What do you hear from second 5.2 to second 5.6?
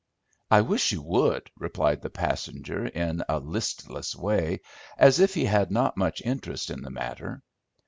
he